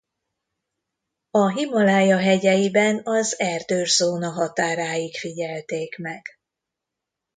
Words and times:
A 1.31 1.47
Himalája 1.49 2.17
hegyeiben 2.17 3.01
az 3.03 3.39
erdős 3.39 3.95
zóna 3.95 4.29
határáig 4.31 5.17
figyelték 5.17 5.97
meg. 5.97 6.21